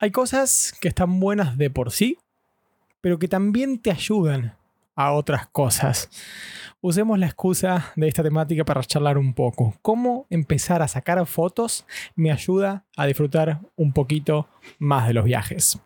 Hay 0.00 0.10
cosas 0.10 0.74
que 0.80 0.88
están 0.88 1.20
buenas 1.20 1.56
de 1.56 1.70
por 1.70 1.92
sí, 1.92 2.18
pero 3.00 3.18
que 3.18 3.28
también 3.28 3.78
te 3.78 3.92
ayudan 3.92 4.56
a 4.96 5.12
otras 5.12 5.46
cosas. 5.46 6.10
Usemos 6.80 7.16
la 7.16 7.26
excusa 7.26 7.92
de 7.94 8.08
esta 8.08 8.22
temática 8.22 8.64
para 8.64 8.82
charlar 8.82 9.18
un 9.18 9.34
poco. 9.34 9.76
¿Cómo 9.82 10.26
empezar 10.30 10.82
a 10.82 10.88
sacar 10.88 11.24
fotos 11.26 11.86
me 12.16 12.32
ayuda 12.32 12.84
a 12.96 13.06
disfrutar 13.06 13.60
un 13.76 13.92
poquito 13.92 14.48
más 14.78 15.06
de 15.06 15.14
los 15.14 15.24
viajes? 15.24 15.78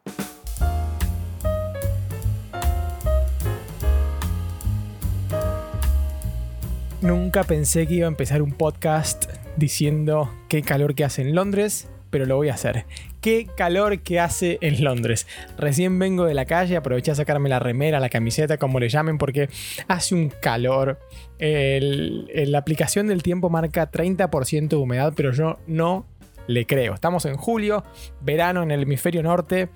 Nunca 7.03 7.45
pensé 7.45 7.87
que 7.87 7.95
iba 7.95 8.07
a 8.07 8.09
empezar 8.09 8.41
un 8.41 8.53
podcast 8.53 9.31
diciendo 9.57 10.35
qué 10.49 10.63
calor 10.63 10.95
que 10.95 11.05
hace 11.05 11.23
en 11.23 11.35
Londres, 11.35 11.89
pero 12.11 12.27
lo 12.27 12.37
voy 12.37 12.49
a 12.49 12.55
hacer. 12.55 12.85
Qué 13.21 13.47
calor 13.57 14.01
que 14.01 14.21
hace 14.21 14.59
en 14.61 14.83
Londres. 14.85 15.27
Recién 15.57 15.99
vengo 15.99 16.25
de 16.25 16.35
la 16.35 16.45
calle, 16.45 16.77
aproveché 16.77 17.11
a 17.11 17.15
sacarme 17.15 17.49
la 17.49 17.59
remera, 17.59 18.01
la 18.01 18.09
camiseta, 18.09 18.59
como 18.59 18.81
le 18.81 18.89
llamen, 18.89 19.19
porque 19.19 19.49
hace 19.89 20.15
un 20.15 20.31
calor. 20.31 20.99
la 21.39 22.59
aplicación 22.59 23.09
del 23.09 23.23
tiempo 23.23 23.51
marca 23.51 23.91
30% 23.91 24.69
de 24.69 24.77
humedad, 24.77 25.13
pero 25.17 25.33
yo 25.33 25.59
no 25.67 26.07
le 26.49 26.67
creo. 26.67 26.95
Estamos 26.95 27.25
en 27.27 27.37
julio, 27.37 27.85
verano 28.21 28.65
en 28.65 28.73
el 28.73 28.83
hemisferio 28.83 29.23
norte. 29.23 29.69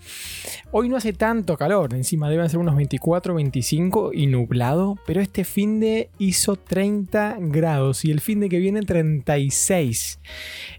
Hoy 0.73 0.89
no 0.89 0.97
hace 0.97 1.13
tanto 1.13 1.57
calor, 1.57 1.95
encima 1.95 2.29
deben 2.29 2.49
ser 2.51 2.59
unos 2.59 2.75
24, 2.75 3.35
25 3.35 4.11
y 4.13 4.27
nublado, 4.27 4.97
pero 5.07 5.21
este 5.21 5.45
fin 5.45 5.79
de 5.79 6.11
hizo 6.19 6.57
30 6.57 7.37
grados 7.39 8.05
y 8.05 8.11
el 8.11 8.21
fin 8.21 8.41
de 8.41 8.49
que 8.49 8.59
viene 8.59 8.81
36. 8.81 10.19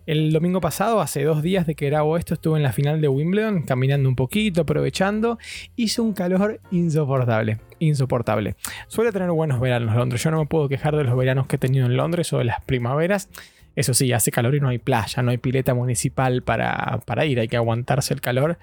El 0.05 0.33
domingo 0.33 0.59
pasado, 0.59 0.99
hace 0.99 1.23
dos 1.23 1.41
días 1.41 1.65
de 1.65 1.75
que 1.75 1.85
grabo 1.85 2.17
esto, 2.17 2.33
estuve 2.33 2.57
en 2.57 2.63
la 2.63 2.73
final 2.73 2.99
de 2.99 3.07
Wimbledon, 3.07 3.61
caminando 3.61 4.09
un 4.09 4.15
poquito, 4.15 4.61
aprovechando. 4.61 5.37
Hizo 5.77 6.03
un 6.03 6.13
calor 6.13 6.59
insoportable 6.71 7.59
insoportable. 7.79 8.55
Suele 8.87 9.11
tener 9.11 9.29
buenos 9.31 9.59
veranos 9.59 9.95
Londres. 9.95 10.23
Yo 10.23 10.31
no 10.31 10.39
me 10.39 10.45
puedo 10.45 10.69
quejar 10.69 10.95
de 10.95 11.03
los 11.03 11.15
veranos 11.15 11.47
que 11.47 11.57
he 11.57 11.59
tenido 11.59 11.85
en 11.85 11.97
Londres 11.97 12.31
o 12.33 12.37
de 12.37 12.45
las 12.45 12.63
primaveras. 12.63 13.29
Eso 13.75 13.93
sí, 13.93 14.11
hace 14.13 14.31
calor 14.31 14.55
y 14.55 14.59
no 14.59 14.69
hay 14.69 14.77
playa, 14.77 15.23
no 15.23 15.31
hay 15.31 15.37
pileta 15.37 15.73
municipal 15.73 16.43
para, 16.43 17.25
ir, 17.25 17.39
hay 17.39 17.47
que 17.47 17.57
aguantarse 17.57 18.13
el 18.13 18.21
calor 18.21 18.59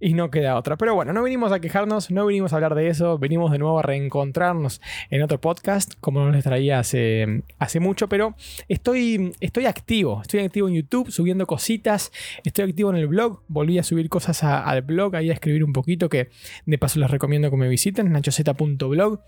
y 0.00 0.14
no 0.14 0.30
queda 0.30 0.56
otra. 0.56 0.76
Pero 0.76 0.94
bueno, 0.94 1.12
no 1.12 1.22
vinimos 1.22 1.52
a 1.52 1.60
quejarnos, 1.60 2.10
no 2.10 2.26
vinimos 2.26 2.52
a 2.52 2.56
hablar 2.56 2.74
de 2.74 2.88
eso, 2.88 3.18
venimos 3.18 3.50
de 3.50 3.58
nuevo 3.58 3.78
a 3.78 3.82
reencontrarnos 3.82 4.80
en 5.10 5.22
otro 5.22 5.40
podcast, 5.40 5.94
como 6.00 6.20
no 6.20 6.30
les 6.30 6.44
traía 6.44 6.78
hace, 6.78 7.42
hace 7.58 7.80
mucho, 7.80 8.08
pero 8.08 8.34
estoy, 8.68 9.32
estoy 9.40 9.66
activo, 9.66 10.20
estoy 10.22 10.40
activo 10.40 10.68
en 10.68 10.74
YouTube 10.74 11.10
subiendo 11.10 11.46
cositas, 11.46 12.12
estoy 12.44 12.70
activo 12.70 12.90
en 12.90 12.96
el 12.96 13.08
blog, 13.08 13.42
volví 13.48 13.78
a 13.78 13.82
subir 13.82 14.08
cosas 14.08 14.44
al 14.44 14.82
blog, 14.82 15.16
ahí 15.16 15.30
a 15.30 15.32
escribir 15.34 15.64
un 15.64 15.72
poquito, 15.72 16.08
que 16.08 16.30
de 16.66 16.78
paso 16.78 17.00
les 17.00 17.10
recomiendo 17.10 17.50
que 17.50 17.56
me 17.56 17.68
visiten, 17.68 18.12
nachoceta.blog. 18.12 19.20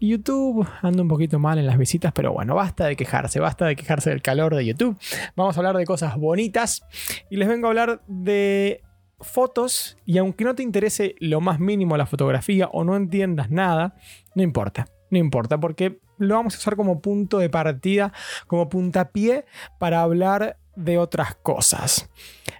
YouTube 0.00 0.66
anda 0.82 1.02
un 1.02 1.08
poquito 1.08 1.38
mal 1.38 1.58
en 1.58 1.66
las 1.66 1.78
visitas, 1.78 2.12
pero 2.12 2.32
bueno, 2.32 2.54
basta 2.54 2.86
de 2.86 2.96
quejarse, 2.96 3.38
basta 3.40 3.66
de 3.66 3.76
quejarse 3.76 4.10
del 4.10 4.22
calor 4.22 4.54
de 4.54 4.64
YouTube. 4.64 4.96
Vamos 5.36 5.56
a 5.56 5.60
hablar 5.60 5.76
de 5.76 5.84
cosas 5.84 6.16
bonitas 6.16 6.82
y 7.28 7.36
les 7.36 7.48
vengo 7.48 7.66
a 7.66 7.70
hablar 7.70 8.02
de 8.06 8.82
fotos 9.20 9.98
y 10.06 10.18
aunque 10.18 10.44
no 10.44 10.54
te 10.54 10.62
interese 10.62 11.14
lo 11.20 11.40
más 11.40 11.60
mínimo 11.60 11.96
la 11.96 12.06
fotografía 12.06 12.68
o 12.72 12.84
no 12.84 12.96
entiendas 12.96 13.50
nada, 13.50 13.94
no 14.34 14.42
importa, 14.42 14.86
no 15.10 15.18
importa 15.18 15.60
porque 15.60 16.00
lo 16.18 16.34
vamos 16.34 16.54
a 16.54 16.58
usar 16.58 16.76
como 16.76 17.00
punto 17.00 17.38
de 17.38 17.50
partida, 17.50 18.12
como 18.46 18.68
puntapié 18.68 19.44
para 19.78 20.02
hablar 20.02 20.58
de 20.76 20.98
otras 20.98 21.34
cosas. 21.34 22.08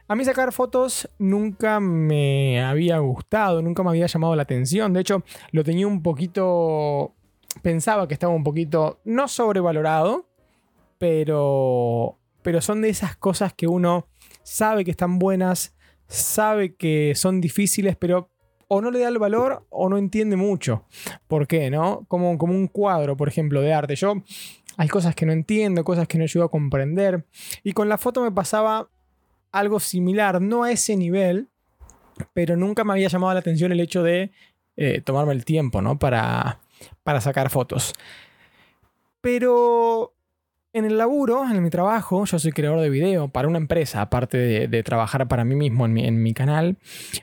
A 0.08 0.14
mí 0.14 0.24
sacar 0.24 0.52
fotos 0.52 1.08
nunca 1.18 1.80
me 1.80 2.62
había 2.62 2.98
gustado, 2.98 3.62
nunca 3.62 3.82
me 3.82 3.90
había 3.90 4.06
llamado 4.06 4.34
la 4.36 4.42
atención. 4.42 4.92
De 4.92 5.00
hecho, 5.00 5.22
lo 5.52 5.62
tenía 5.62 5.86
un 5.86 6.02
poquito 6.02 7.14
pensaba 7.62 8.08
que 8.08 8.14
estaba 8.14 8.32
un 8.32 8.44
poquito, 8.44 9.00
no 9.04 9.28
sobrevalorado, 9.28 10.28
pero, 10.98 12.18
pero 12.42 12.60
son 12.60 12.82
de 12.82 12.90
esas 12.90 13.16
cosas 13.16 13.52
que 13.54 13.66
uno 13.66 14.06
sabe 14.42 14.84
que 14.84 14.90
están 14.90 15.18
buenas, 15.18 15.74
sabe 16.06 16.74
que 16.74 17.14
son 17.14 17.40
difíciles, 17.40 17.96
pero 17.96 18.30
o 18.72 18.80
no 18.80 18.90
le 18.92 19.00
da 19.00 19.08
el 19.08 19.18
valor 19.18 19.66
o 19.70 19.88
no 19.88 19.98
entiende 19.98 20.36
mucho. 20.36 20.84
¿Por 21.26 21.48
qué? 21.48 21.70
¿No? 21.70 22.04
Como, 22.06 22.38
como 22.38 22.54
un 22.54 22.68
cuadro, 22.68 23.16
por 23.16 23.26
ejemplo, 23.26 23.60
de 23.62 23.72
arte. 23.72 23.96
Yo 23.96 24.22
hay 24.76 24.88
cosas 24.88 25.16
que 25.16 25.26
no 25.26 25.32
entiendo, 25.32 25.82
cosas 25.82 26.06
que 26.06 26.18
no 26.18 26.24
ayudo 26.24 26.44
a 26.44 26.50
comprender. 26.50 27.26
Y 27.64 27.72
con 27.72 27.88
la 27.88 27.98
foto 27.98 28.22
me 28.22 28.30
pasaba 28.30 28.88
algo 29.50 29.80
similar, 29.80 30.40
no 30.40 30.62
a 30.62 30.70
ese 30.70 30.96
nivel, 30.96 31.48
pero 32.32 32.56
nunca 32.56 32.84
me 32.84 32.92
había 32.92 33.08
llamado 33.08 33.34
la 33.34 33.40
atención 33.40 33.72
el 33.72 33.80
hecho 33.80 34.04
de 34.04 34.30
eh, 34.76 35.00
tomarme 35.00 35.32
el 35.32 35.44
tiempo, 35.44 35.82
¿no? 35.82 35.98
Para, 35.98 36.60
para 37.02 37.20
sacar 37.20 37.50
fotos. 37.50 37.92
Pero 39.20 40.14
en 40.72 40.84
el 40.84 40.98
laburo, 40.98 41.44
en 41.50 41.62
mi 41.62 41.70
trabajo, 41.70 42.24
yo 42.24 42.38
soy 42.38 42.52
creador 42.52 42.80
de 42.80 42.90
video 42.90 43.28
para 43.28 43.48
una 43.48 43.58
empresa, 43.58 44.02
aparte 44.02 44.68
de, 44.68 44.82
trabajar 44.82 45.26
para 45.26 45.44
mí 45.44 45.56
mismo 45.56 45.84
en 45.84 45.92
mi, 45.92 46.06
en 46.06 46.22
mi, 46.22 46.32
canal, 46.32 46.78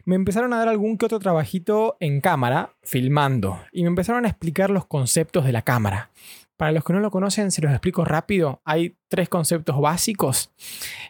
me 0.06 0.16
empezaron 0.16 0.53
a 0.53 0.57
dar 0.57 0.67
algún 0.67 0.97
que 0.97 1.06
otro 1.06 1.19
trabajito 1.19 1.96
en 2.00 2.19
cámara, 2.19 2.73
filmando, 2.84 3.59
y 3.72 3.84
me 3.84 3.88
empezaron 3.88 4.25
a 4.25 4.29
explicar 4.29 4.69
los 4.69 4.85
conceptos 4.85 5.46
de 5.46 5.53
la 5.53 5.62
cámara. 5.62 6.12
Para 6.57 6.72
los 6.72 6.84
que 6.84 6.91
no 6.91 7.00
lo 7.00 7.12
conocen, 7.12 7.51
se 7.51 7.62
los 7.62 7.72
explico 7.72 8.03
rápido. 8.03 8.62
Hay 8.66 8.97
tres 9.07 9.29
conceptos 9.29 9.79
básicos. 9.79 10.51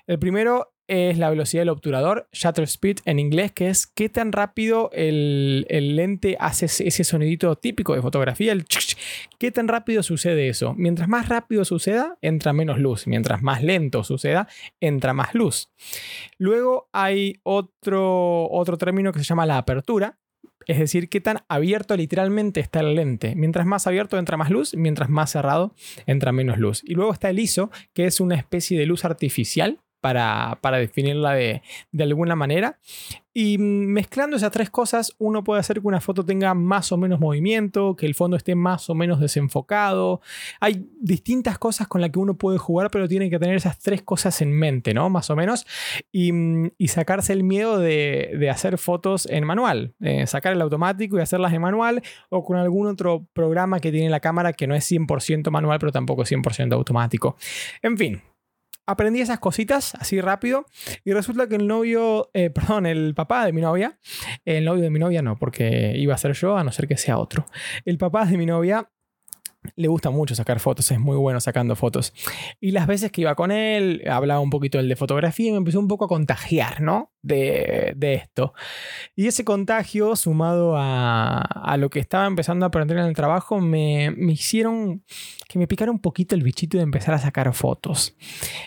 El 0.06 0.19
primero 0.19 0.74
es 0.88 1.18
la 1.18 1.30
velocidad 1.30 1.62
del 1.62 1.70
obturador, 1.70 2.28
shutter 2.31 2.64
speed 2.64 3.00
en 3.06 3.20
inglés, 3.20 3.52
que 3.52 3.70
es 3.70 3.88
qué 3.88 4.09
tan 4.09 4.31
rápido 4.31 4.90
el, 4.94 5.66
lente 5.70 6.38
hace 6.40 6.66
ese 6.66 7.03
sonidito 7.03 7.56
típico 7.58 7.94
de 7.94 8.02
fotografía, 8.02 8.52
el 8.53 8.66
qué 9.38 9.52
tan 9.52 9.68
rápido 9.68 10.03
sucede 10.03 10.50
eso. 10.50 10.74
Mientras 10.75 11.09
más 11.09 11.30
rápido 11.30 11.66
suceda, 11.66 12.18
entra 12.22 12.53
menos 12.53 12.80
luz. 12.80 13.08
Mientras 13.08 13.42
más 13.42 13.64
lento 13.64 14.03
suceda, 14.03 14.48
entra 14.80 15.14
más 15.14 15.36
luz. 15.36 15.70
Luego 16.38 16.90
hay 16.94 17.40
otro, 17.44 18.50
otro 18.50 18.78
término 18.78 19.12
que 19.12 19.19
se 19.19 19.25
llama 19.25 19.46
la 19.46 19.58
apertura, 19.58 20.18
es 20.66 20.80
decir, 20.80 21.08
qué 21.08 21.22
tan 21.22 21.40
abierto 21.48 21.96
literalmente 21.96 22.59
está 22.59 22.81
el 22.81 22.96
lente. 22.96 23.36
Mientras 23.36 23.66
más 23.66 23.88
abierto 23.88 24.18
entra 24.18 24.36
más 24.36 24.50
luz, 24.50 24.75
mientras 24.75 25.09
más 25.09 25.31
cerrado 25.31 25.74
entra 26.06 26.34
menos 26.34 26.58
luz. 26.58 26.81
Y 26.84 26.94
luego 26.94 27.14
está 27.14 27.30
el 27.30 27.40
ISO, 27.40 27.72
que 27.94 28.06
es 28.06 28.19
una 28.19 28.36
especie 28.36 28.78
de 28.78 28.86
luz 28.86 29.06
artificial 29.06 29.80
para, 30.02 30.78
definirla 30.78 31.34
de, 31.34 31.62
alguna 32.00 32.35
manera. 32.35 32.80
Y 33.34 33.59
mezclando 33.59 34.35
esas 34.35 34.52
tres 34.52 34.72
cosas, 34.72 35.13
uno 35.19 35.44
puede 35.44 35.59
hacer 35.59 35.80
que 35.80 35.88
una 35.88 36.02
foto 36.02 36.25
tenga 36.25 36.56
más 36.56 36.91
o 36.91 36.97
menos 36.97 37.19
movimiento, 37.19 37.96
que 37.96 38.07
el 38.07 38.16
fondo 38.16 38.36
esté 38.36 38.56
más 38.56 38.90
o 38.90 38.96
menos 38.96 39.19
desenfocado. 39.19 40.22
Hay 40.59 40.90
distintas 41.00 41.59
cosas 41.59 41.88
con 41.88 42.02
las 42.02 42.09
que 42.09 42.18
uno 42.18 42.36
puede 42.36 42.57
jugar, 42.57 42.90
pero 42.90 43.07
tiene 43.07 43.30
que 43.30 43.38
tener 43.38 43.56
esas 43.56 43.78
tres 43.78 44.02
cosas 44.02 44.41
en 44.41 44.52
mente, 44.52 44.96
¿no? 44.96 45.12
Más 45.12 45.30
o 45.30 45.36
menos. 45.36 45.68
Y, 46.12 46.31
sacarse 46.88 47.34
el 47.34 47.44
miedo 47.44 47.78
de, 47.78 48.50
hacer 48.52 48.80
fotos 48.80 49.28
en 49.28 49.46
manual. 49.46 49.94
Eh, 50.02 50.25
sacar 50.25 50.53
el 50.53 50.62
automático 50.62 51.18
y 51.18 51.22
hacerlas 51.22 51.53
en 51.53 51.62
manual 51.62 52.02
o 52.30 52.44
con 52.44 52.57
algún 52.57 52.88
otro 52.88 53.28
programa 53.34 53.80
que 53.80 53.91
tiene 53.91 54.09
la 54.09 54.19
cámara 54.19 54.53
que 54.53 54.66
no 54.66 54.74
es 54.74 54.90
100% 54.90 55.52
manual, 55.52 55.78
pero 55.78 55.91
tampoco 55.91 56.24
es 56.24 56.31
100% 56.31 56.74
automático. 56.74 57.36
En 57.84 57.97
fin, 58.00 58.22
aprendí 58.88 59.22
esas 59.22 59.40
cositas 59.40 59.94
así 59.96 60.20
rápido 60.22 60.66
y 61.03 61.14
resulta 61.14 61.48
que 61.48 61.56
el 61.56 61.68
novio, 61.68 62.31
eh, 62.34 62.50
perdón, 62.53 62.86
el 62.88 63.14
papá 63.14 63.46
de 63.46 63.53
mi 63.53 63.62
novia, 63.62 64.00
el 64.46 64.66
novio 64.66 64.84
de 64.84 64.90
mi 64.90 65.00
novia 65.00 65.22
no, 65.22 65.38
porque 65.38 65.94
iba 65.96 66.16
a 66.16 66.18
ser 66.18 66.34
yo 66.34 66.58
a 66.58 66.64
no 66.64 66.72
ser 66.72 66.88
que 66.88 66.98
sea 66.98 67.18
otro. 67.20 67.46
El 67.86 67.98
papá 67.98 68.25
de 68.25 68.38
mi 68.38 68.46
novia 68.46 68.90
le 69.75 69.88
gusta 69.88 70.09
mucho 70.09 70.35
sacar 70.35 70.59
fotos, 70.59 70.89
es 70.91 71.00
muy 71.00 71.17
bueno 71.17 71.39
sacando 71.39 71.75
fotos. 71.75 72.13
Y 72.59 72.72
las 72.72 72.88
veces 72.88 73.11
que 73.11 73.22
iba 73.22 73.35
con 73.35 73.51
él, 73.51 74.03
hablaba 74.09 74.39
un 74.39 74.50
poquito 74.50 74.79
él 74.79 74.89
de 74.89 74.95
fotografía 74.95 75.50
y 75.50 75.51
me 75.51 75.57
empezó 75.57 75.79
un 75.79 75.88
poco 75.88 76.05
a 76.05 76.07
contagiar, 76.07 76.81
¿no? 76.81 77.11
De, 77.22 77.95
esto. 78.00 78.53
Y 79.15 79.27
ese 79.27 79.44
contagio, 79.44 80.15
sumado 80.15 80.75
a, 80.77 81.75
lo 81.77 81.89
que 81.89 82.00
estaba 82.00 82.25
empezando 82.25 82.65
a 82.65 82.69
aprender 82.69 82.97
en 82.97 83.06
el 83.06 83.15
trabajo, 83.15 83.59
me, 83.59 84.12
me 84.12 84.31
hicieron 84.31 85.03
que 85.50 85.59
me 85.59 85.68
picara 85.68 85.92
un 85.92 86.00
poquito 86.00 86.36
el 86.36 86.44
bichito 86.44 86.77
de 86.77 86.83
empezar 86.83 87.13
a 87.13 87.19
sacar 87.19 87.53
fotos. 87.53 88.15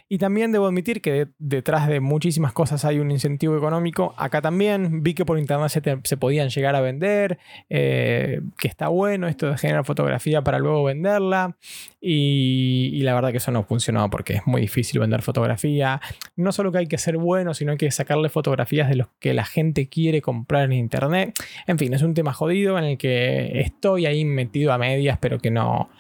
Y 0.08 0.19
también 0.19 0.52
debo 0.52 0.66
admitir 0.66 1.00
que 1.00 1.28
detrás 1.38 1.88
de 1.88 2.00
muchísimas 2.00 2.52
cosas 2.52 2.84
hay 2.84 2.98
un 2.98 3.10
incentivo 3.10 3.56
económico. 3.56 4.14
Acá 4.16 4.42
también 4.42 5.02
vi 5.02 5.14
que 5.14 5.25
por 5.25 5.38
internet 5.38 6.00
se, 6.04 6.16
podían 6.16 6.48
llegar 6.48 6.75
a 6.75 6.80
vender, 6.80 7.38
eh, 7.69 8.40
que 8.58 8.69
está 8.69 8.88
bueno 8.88 9.28
esto 9.28 9.50
de 9.50 9.58
generar 9.58 9.84
fotografía 9.84 10.42
para 10.42 10.58
luego 10.58 10.84
venderla. 10.90 11.56
Y, 12.00 13.00
la 13.02 13.14
verdad 13.14 13.31
que 13.31 13.38
eso 13.38 13.50
no 13.50 13.64
funcionó 13.64 14.08
porque 14.10 14.34
es 14.34 14.46
muy 14.46 14.60
difícil 14.60 15.00
vender 15.00 15.22
fotografía. 15.22 16.00
No 16.37 16.52
solo 16.52 16.72
que 16.72 16.78
hay 16.78 16.87
que 16.87 16.98
ser 16.98 17.16
bueno, 17.16 17.54
sino 17.54 17.76
que 17.76 17.87
hay 17.87 17.88
que 17.88 17.92
sacarle 17.92 18.28
fotografías 18.28 18.88
de 18.88 18.96
los 18.96 19.08
que 19.19 19.34
la 19.34 19.44
gente 19.44 19.88
quiere 19.88 20.20
comprar 20.20 20.64
en 20.64 20.72
internet. 20.72 21.34
En 21.66 21.78
fin, 21.78 21.92
es 21.94 22.02
un 22.02 22.14
tema 22.14 22.32
jodido 22.32 22.78
en 22.78 22.84
el 22.84 22.98
que 22.98 23.60
estoy 23.60 24.06
ahí 24.06 24.25
metido 24.25 24.72
a 24.72 24.78
medias, 24.78 25.19
pero 25.20 25.38
que 25.38 25.50
no, 25.50 25.90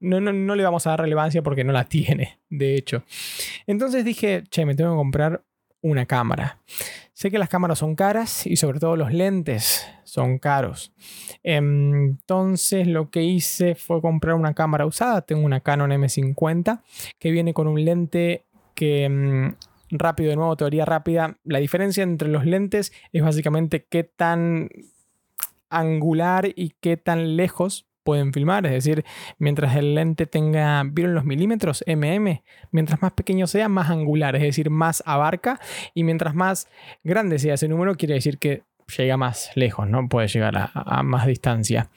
no, 0.00 0.20
no, 0.20 0.32
no, 0.32 0.54
le 0.54 0.62
vamos 0.62 0.86
a 0.86 0.90
dar 0.90 1.00
relevancia 1.00 1.42
porque 1.42 1.64
no 1.64 1.72
la 1.72 1.84
tiene, 1.84 2.38
de 2.48 2.76
hecho. 2.76 3.04
Entonces 3.66 4.04
dije, 4.04 4.44
che, 4.50 4.64
me 4.64 4.74
tengo 4.74 4.92
que 4.92 4.96
comprar 4.96 5.42
una 5.80 6.06
cámara. 6.06 6.58
Sé 7.12 7.30
que 7.30 7.38
las 7.38 7.48
cámaras 7.48 7.78
son 7.78 7.94
caras 7.96 8.46
y 8.46 8.56
sobre 8.56 8.78
todo 8.78 8.96
los 8.96 9.12
lentes 9.12 9.86
son 10.08 10.38
caros. 10.38 10.92
Entonces 11.42 12.86
lo 12.86 13.10
que 13.10 13.22
hice 13.22 13.74
fue 13.74 14.00
comprar 14.00 14.34
una 14.34 14.54
cámara 14.54 14.86
usada. 14.86 15.20
Tengo 15.22 15.44
una 15.44 15.60
Canon 15.60 15.90
M50 15.90 16.82
que 17.18 17.30
viene 17.30 17.52
con 17.52 17.68
un 17.68 17.84
lente 17.84 18.46
que 18.74 19.08
mm, 19.08 19.96
rápido, 19.96 20.30
de 20.30 20.36
nuevo, 20.36 20.56
teoría 20.56 20.84
rápida. 20.84 21.36
La 21.44 21.58
diferencia 21.58 22.02
entre 22.02 22.28
los 22.28 22.46
lentes 22.46 22.92
es 23.12 23.22
básicamente 23.22 23.86
qué 23.88 24.04
tan 24.04 24.70
angular 25.68 26.48
y 26.56 26.74
qué 26.80 26.96
tan 26.96 27.36
lejos 27.36 27.86
pueden 28.02 28.32
filmar. 28.32 28.64
Es 28.64 28.72
decir, 28.72 29.04
mientras 29.38 29.76
el 29.76 29.94
lente 29.94 30.24
tenga, 30.24 30.82
¿vieron 30.84 31.14
los 31.14 31.26
milímetros? 31.26 31.84
MM. 31.86 32.42
Mientras 32.70 33.02
más 33.02 33.12
pequeño 33.12 33.46
sea, 33.46 33.68
más 33.68 33.90
angular, 33.90 34.34
es 34.36 34.40
decir, 34.40 34.70
más 34.70 35.02
abarca. 35.04 35.60
Y 35.92 36.04
mientras 36.04 36.34
más 36.34 36.68
grande 37.04 37.38
sea 37.38 37.52
ese 37.54 37.68
número, 37.68 37.96
quiere 37.96 38.14
decir 38.14 38.38
que 38.38 38.62
llega 38.96 39.16
más 39.16 39.50
lejos, 39.54 39.88
¿no? 39.88 40.08
Puede 40.08 40.28
llegar 40.28 40.70
a, 40.72 41.02
más 41.02 41.26
distancia. 41.26 41.90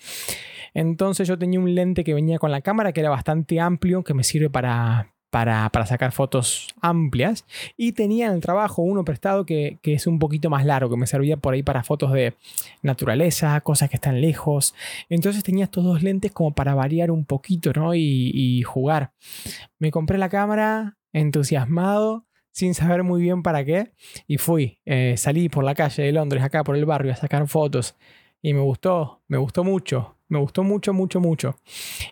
Entonces 0.74 1.28
yo 1.28 1.38
tenía 1.38 1.60
un 1.60 1.76
lente 1.76 2.04
que 2.04 2.14
venía 2.14 2.40
con 2.40 2.52
la 2.52 2.62
cámara 2.62 2.94
que 2.94 3.02
era 3.02 3.10
bastante 3.10 3.60
amplio, 3.60 4.04
que 4.04 4.14
me 4.14 4.24
sirve 4.24 4.50
para, 4.50 5.12
para, 5.32 5.86
sacar 5.86 6.12
fotos 6.12 6.68
amplias. 6.82 7.46
Y 7.78 7.94
tenía 7.94 8.28
en 8.28 8.34
el 8.34 8.42
trabajo 8.42 8.82
uno 8.82 9.04
prestado 9.04 9.46
que, 9.46 9.80
es 9.84 10.06
un 10.06 10.20
poquito 10.20 10.50
más 10.50 10.66
largo, 10.66 10.90
que 10.90 10.98
me 10.98 11.08
servía 11.08 11.38
por 11.38 11.54
ahí 11.54 11.64
para 11.64 11.84
fotos 11.84 12.12
de 12.12 12.36
naturaleza, 12.84 13.60
cosas 13.62 13.90
que 13.90 13.96
están 13.96 14.22
lejos. 14.22 14.76
Entonces 15.10 15.44
tenía 15.44 15.66
estos 15.66 15.84
dos 15.84 16.04
lentes 16.04 16.32
como 16.32 16.54
para 16.54 16.76
variar 16.76 17.10
un 17.12 17.26
poquito, 17.26 17.72
¿no? 17.74 17.96
Y, 17.96 18.62
jugar. 18.64 19.12
Me 19.80 19.92
compré 19.92 20.18
la 20.18 20.30
cámara, 20.30 20.98
entusiasmado 21.14 22.26
sin 22.52 22.74
saber 22.74 23.04
muy 23.04 23.22
bien 23.22 23.44
para 23.44 23.64
qué. 23.66 23.94
Y 24.28 24.38
fui, 24.38 24.80
eh, 24.86 25.16
salí 25.18 25.50
por 25.50 25.64
la 25.64 25.76
calle 25.76 26.04
de 26.04 26.12
Londres, 26.12 26.44
acá 26.44 26.64
por 26.64 26.76
el 26.76 26.86
barrio, 26.86 27.14
a 27.14 27.16
sacar 27.16 27.48
fotos. 27.48 27.96
Y 28.42 28.54
me 28.54 28.62
gustó, 28.62 29.22
me 29.28 29.38
gustó 29.38 29.64
mucho. 29.64 30.18
Me 30.32 30.40
gustó 30.40 30.64
mucho, 30.64 30.94
mucho, 30.94 31.20
mucho. 31.20 31.58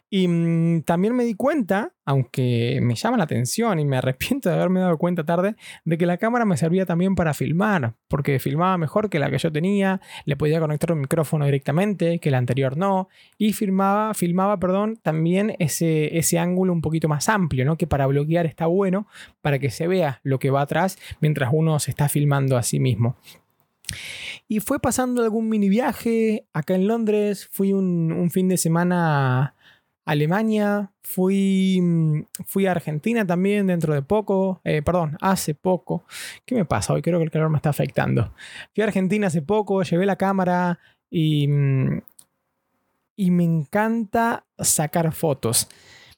Y 0.10 0.28
mm, 0.28 0.82
también 0.82 1.16
me 1.16 1.24
di 1.24 1.36
cuenta, 1.36 1.94
aunque 2.04 2.82
me 2.82 2.96
llama 2.96 3.16
la 3.16 3.24
atención 3.24 3.80
y 3.80 3.86
me 3.86 3.96
arrepiento 3.96 4.50
de 4.50 4.56
haberme 4.56 4.82
dado 4.82 4.98
cuenta 4.98 5.24
tarde, 5.24 5.56
de 5.86 5.98
que 5.98 6.06
la 6.06 6.18
cámara 6.18 6.44
me 6.44 6.58
servía 6.58 6.86
también 6.86 7.16
para 7.16 7.34
filmar, 7.34 7.94
porque 8.10 8.38
filmaba 8.40 8.78
mejor 8.78 9.10
que 9.10 9.20
la 9.20 9.32
que 9.32 9.38
yo 9.38 9.54
tenía, 9.54 10.02
le 10.26 10.36
podía 10.36 10.60
conectar 10.60 10.92
un 10.92 11.00
micrófono 11.00 11.46
directamente, 11.46 12.20
que 12.20 12.30
la 12.30 12.40
anterior 12.40 12.76
no, 12.76 13.08
y 13.38 13.54
filmaba, 13.54 14.14
filmaba 14.14 14.60
perdón, 14.60 15.00
también 15.02 15.56
ese, 15.58 16.18
ese 16.18 16.40
ángulo 16.40 16.74
un 16.74 16.82
poquito 16.82 17.08
más 17.08 17.30
amplio, 17.30 17.64
¿no? 17.64 17.78
que 17.78 17.88
para 17.88 18.06
bloquear 18.06 18.46
está 18.46 18.66
bueno, 18.66 19.08
para 19.42 19.60
que 19.60 19.70
se 19.70 19.88
vea 19.88 20.20
lo 20.24 20.40
que 20.40 20.50
va 20.50 20.60
atrás 20.60 21.00
mientras 21.22 21.52
uno 21.54 21.80
se 21.80 21.92
está 21.92 22.10
filmando 22.10 22.58
a 22.58 22.64
sí 22.64 22.82
mismo. 22.82 23.16
Y 24.48 24.60
fue 24.60 24.80
pasando 24.80 25.24
algún 25.24 25.50
mini 25.50 25.70
viaje 25.70 26.48
acá 26.54 26.76
en 26.76 26.88
Londres. 26.88 27.48
Fui 27.52 27.74
un, 27.74 28.30
fin 28.32 28.50
de 28.50 28.58
semana 28.58 29.42
a 29.44 29.56
Alemania. 30.06 30.92
Fui, 31.04 31.80
mm, 31.82 32.24
fui 32.46 32.66
a 32.66 32.72
Argentina 32.72 33.26
también 33.26 33.68
dentro 33.68 33.94
de 33.94 34.02
poco. 34.02 34.62
Eh, 34.64 34.82
perdón, 34.82 35.18
hace 35.22 35.56
poco. 35.56 36.04
¿Qué 36.46 36.56
me 36.56 36.66
pasa? 36.66 36.94
Hoy 36.94 37.02
creo 37.02 37.20
que 37.20 37.26
el 37.26 37.32
calor 37.32 37.50
me 37.50 37.58
está 37.58 37.70
afectando. 37.70 38.34
Fui 38.74 38.82
a 38.82 38.88
Argentina 38.88 39.28
hace 39.28 39.42
poco, 39.42 39.84
llevé 39.84 40.06
la 40.06 40.16
cámara 40.16 40.80
y, 41.10 41.48
mm, 41.48 42.02
y 43.18 43.32
me 43.32 43.44
encanta 43.44 44.46
sacar 44.58 45.12
fotos. 45.14 45.68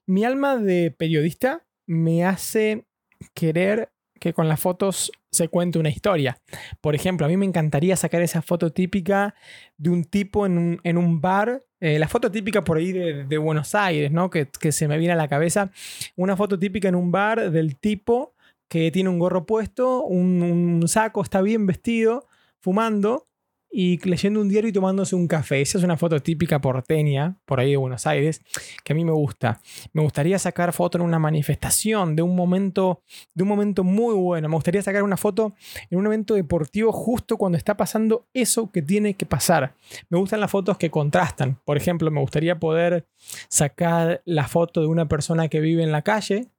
Mi 0.06 0.24
alma 0.24 0.58
de 0.58 0.92
periodista 0.92 1.66
me 1.88 2.26
hace 2.26 2.86
querer 3.34 3.92
que 4.22 4.34
con 4.34 4.48
las 4.48 4.60
fotos 4.60 5.12
se 5.32 5.48
cuente 5.48 5.80
una 5.80 5.90
historia. 5.90 6.38
Por 6.80 6.94
ejemplo, 6.94 7.26
a 7.26 7.30
mí 7.30 7.38
me 7.38 7.46
encantaría 7.48 7.96
sacar 7.96 8.22
esa 8.22 8.44
foto 8.44 8.72
típica 8.72 9.34
de 9.78 9.90
un 9.90 10.04
tipo 10.04 10.46
en 10.46 10.80
un, 10.84 11.22
bar, 11.22 11.66
eh, 11.80 11.98
la 11.98 12.08
foto 12.08 12.30
típica 12.30 12.64
por 12.64 12.78
ahí 12.78 12.92
de, 12.92 13.38
Buenos 13.40 13.74
Aires, 13.74 14.12
¿no? 14.12 14.30
Que, 14.30 14.48
se 14.72 14.88
me 14.88 15.00
viene 15.00 15.14
a 15.14 15.16
la 15.18 15.28
cabeza, 15.28 15.72
una 16.16 16.38
foto 16.38 16.60
típica 16.60 16.88
en 16.88 16.94
un 16.94 17.12
bar 17.12 17.50
del 17.50 17.78
tipo 17.78 18.36
que 18.70 18.92
tiene 18.92 19.10
un 19.10 19.18
gorro 19.18 19.48
puesto, 19.48 20.04
un 20.04 20.84
saco, 20.86 21.24
está 21.24 21.42
bien 21.42 21.66
vestido, 21.66 22.28
fumando 22.60 23.28
y 23.72 23.98
leyendo 24.08 24.42
un 24.42 24.50
diario 24.50 24.70
y 24.70 24.74
tomándose 24.74 25.16
un 25.16 25.28
café. 25.28 25.62
Esa 25.62 25.78
es 25.78 25.84
una 25.84 25.96
foto 25.96 26.20
típica 26.20 26.60
porteña, 26.60 27.38
por 27.46 27.60
ahí 27.60 27.72
de 27.72 27.78
Buenos 27.78 28.06
Aires, 28.06 28.42
que 28.84 28.94
a 28.94 28.96
mí 28.96 29.06
me 29.06 29.14
gusta. 29.14 29.62
Me 29.94 30.02
gustaría 30.02 30.38
sacar 30.38 30.74
foto 30.74 30.98
en 30.98 31.04
una 31.04 31.20
manifestación 31.20 32.16
de 32.16 32.22
un 32.22 32.36
momento, 32.36 33.02
de 33.34 33.44
un 33.44 33.50
momento 33.50 33.84
muy 33.84 34.14
bueno. 34.16 34.50
Me 34.50 34.56
gustaría 34.56 34.82
sacar 34.82 35.04
una 35.04 35.18
foto 35.18 35.54
en 35.90 35.98
un 35.98 36.06
evento 36.06 36.34
deportivo 36.36 36.92
justo 36.92 37.38
cuando 37.38 37.58
está 37.58 37.78
pasando 37.78 38.28
eso 38.34 38.72
que 38.72 38.82
tiene 38.82 39.14
que 39.14 39.26
pasar. 39.26 39.76
Me 40.10 40.18
gustan 40.18 40.42
las 40.42 40.52
fotos 40.52 40.78
que 40.78 40.92
contrastan. 40.92 41.60
Por 41.64 41.78
ejemplo, 41.78 42.12
me 42.12 42.20
gustaría 42.20 42.60
poder 42.60 43.08
sacar 43.48 44.22
la 44.26 44.48
foto 44.48 44.82
de 44.82 44.88
una 44.88 45.08
persona 45.08 45.48
que 45.48 45.62
vive 45.62 45.84
en 45.84 45.92
la 45.92 46.02
calle 46.02 46.50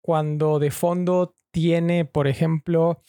cuando 0.00 0.58
de 0.58 0.70
fondo 0.70 1.36
tiene, 1.52 2.04
por 2.04 2.26
ejemplo, 2.26 3.00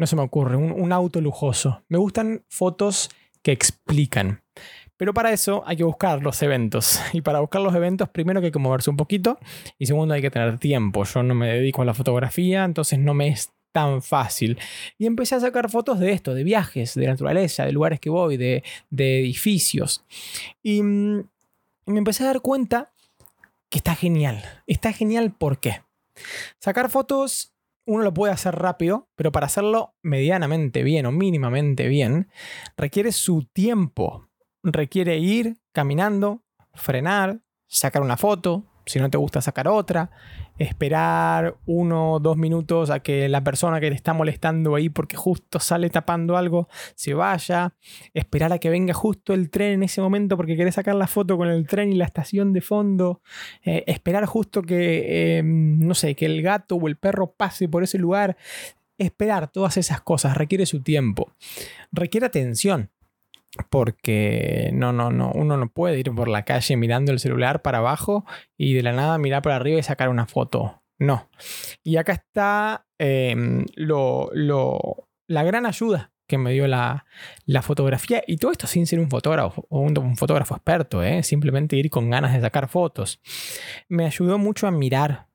no 0.00 0.06
se 0.06 0.16
me 0.16 0.22
ocurre, 0.22 0.56
un, 0.56 0.92
auto 0.92 1.20
lujoso. 1.20 1.82
Me 1.88 1.98
gustan 1.98 2.42
fotos 2.48 3.10
que 3.42 3.52
explican. 3.52 4.42
Pero 4.96 5.12
para 5.12 5.30
eso 5.30 5.62
hay 5.66 5.76
que 5.76 5.84
buscar 5.84 6.22
los 6.22 6.42
eventos. 6.42 6.98
Y 7.12 7.20
para 7.20 7.40
buscar 7.40 7.60
los 7.60 7.74
eventos, 7.74 8.08
primero 8.08 8.40
que 8.40 8.46
hay 8.46 8.50
que 8.50 8.58
moverse 8.58 8.88
un 8.88 8.96
poquito. 8.96 9.38
Y 9.78 9.84
segundo, 9.84 10.14
hay 10.14 10.22
que 10.22 10.30
tener 10.30 10.58
tiempo. 10.58 11.04
Yo 11.04 11.22
no 11.22 11.34
me 11.34 11.48
dedico 11.48 11.82
a 11.82 11.84
la 11.84 11.92
fotografía, 11.92 12.64
entonces 12.64 12.98
no 12.98 13.12
me 13.12 13.28
es 13.28 13.52
tan 13.72 14.00
fácil. 14.00 14.58
Y 14.96 15.04
empecé 15.04 15.34
a 15.34 15.40
sacar 15.40 15.68
fotos 15.68 16.00
de 16.00 16.12
esto, 16.12 16.32
de 16.32 16.44
viajes, 16.44 16.94
de 16.94 17.06
naturaleza, 17.06 17.66
de 17.66 17.72
lugares 17.72 18.00
que 18.00 18.08
voy, 18.08 18.38
de, 18.38 18.64
edificios. 18.90 20.02
Y, 20.62 20.82
mm, 20.82 21.20
y 21.88 21.92
me 21.92 21.98
empecé 21.98 22.22
a 22.22 22.28
dar 22.28 22.40
cuenta 22.40 22.90
que 23.68 23.76
está 23.76 23.94
genial. 23.94 24.42
Está 24.66 24.94
genial 24.94 25.30
¿por 25.30 25.60
qué? 25.60 25.82
Sacar 26.58 26.88
fotos 26.88 27.52
uno 27.86 28.02
lo 28.02 28.14
puede 28.14 28.32
hacer 28.32 28.54
rápido, 28.54 29.08
pero 29.16 29.32
para 29.32 29.46
hacerlo 29.46 29.94
medianamente 30.02 30.82
bien 30.82 31.06
o 31.06 31.12
mínimamente 31.12 31.88
bien, 31.88 32.30
requiere 32.76 33.12
su 33.12 33.44
tiempo. 33.52 34.28
Requiere 34.62 35.18
ir 35.18 35.58
caminando, 35.72 36.44
frenar, 36.74 37.40
sacar 37.66 38.02
una 38.02 38.16
foto, 38.16 38.69
si 38.90 38.98
no 38.98 39.08
te 39.08 39.16
gusta 39.16 39.40
sacar 39.40 39.68
otra, 39.68 40.10
esperar 40.58 41.56
uno 41.66 42.14
o 42.14 42.20
dos 42.20 42.36
minutos 42.36 42.90
a 42.90 43.00
que 43.00 43.28
la 43.28 43.42
persona 43.42 43.80
que 43.80 43.88
te 43.88 43.94
está 43.94 44.12
molestando 44.12 44.74
ahí 44.74 44.88
porque 44.88 45.16
justo 45.16 45.60
sale 45.60 45.88
tapando 45.90 46.36
algo 46.36 46.68
se 46.94 47.14
vaya, 47.14 47.74
esperar 48.12 48.52
a 48.52 48.58
que 48.58 48.68
venga 48.68 48.92
justo 48.92 49.32
el 49.32 49.48
tren 49.48 49.72
en 49.72 49.82
ese 49.84 50.00
momento 50.00 50.36
porque 50.36 50.56
querés 50.56 50.74
sacar 50.74 50.96
la 50.96 51.06
foto 51.06 51.36
con 51.36 51.48
el 51.48 51.66
tren 51.66 51.92
y 51.92 51.96
la 51.96 52.04
estación 52.04 52.52
de 52.52 52.60
fondo, 52.60 53.22
eh, 53.64 53.84
esperar 53.86 54.26
justo 54.26 54.62
que, 54.62 55.38
em, 55.38 55.78
no 55.86 55.94
sé, 55.94 56.14
que 56.14 56.26
el 56.26 56.42
gato 56.42 56.76
o 56.76 56.88
el 56.88 56.96
perro 56.96 57.32
pase 57.32 57.68
por 57.68 57.84
ese 57.84 57.98
lugar, 57.98 58.36
esperar 58.98 59.50
todas 59.50 59.76
esas 59.76 60.00
cosas 60.00 60.36
requiere 60.36 60.66
su 60.66 60.82
tiempo, 60.82 61.32
requiere 61.92 62.26
atención 62.26 62.90
porque 63.68 64.70
no, 64.72 64.92
no, 64.92 65.10
no, 65.10 65.32
uno 65.32 65.56
no 65.56 65.68
puede 65.68 65.98
ir 65.98 66.12
por 66.14 66.28
la 66.28 66.44
calle 66.44 66.76
mirando 66.76 67.12
el 67.12 67.18
celular 67.18 67.62
para 67.62 67.78
abajo 67.78 68.24
y 68.56 68.74
de 68.74 68.82
la 68.82 68.92
nada 68.92 69.18
mirar 69.18 69.42
para 69.42 69.56
arriba 69.56 69.78
y 69.78 69.82
sacar 69.82 70.08
una 70.08 70.26
foto. 70.26 70.82
No. 70.98 71.28
Y 71.82 71.96
acá 71.96 72.12
está 72.12 72.86
em, 72.98 73.64
lo, 73.74 74.30
la 75.26 75.42
gran 75.42 75.66
ayuda 75.66 76.12
que 76.28 76.38
me 76.38 76.52
dio 76.52 76.68
la, 76.68 77.04
fotografía. 77.62 78.22
Y 78.26 78.36
todo 78.36 78.52
esto 78.52 78.68
sin 78.68 78.86
ser 78.86 79.00
un 79.00 79.10
fotógrafo 79.10 79.66
o 79.68 79.80
un, 79.80 80.16
fotógrafo 80.16 80.54
experto, 80.54 81.02
¿eh? 81.02 81.24
simplemente 81.24 81.76
ir 81.76 81.90
con 81.90 82.08
ganas 82.08 82.34
de 82.34 82.40
sacar 82.40 82.68
fotos. 82.68 83.20
Me 83.88 84.06
ayudó 84.06 84.38
mucho 84.38 84.68
a 84.68 84.70
mirar, 84.70 85.26